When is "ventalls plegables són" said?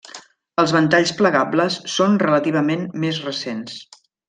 0.75-2.17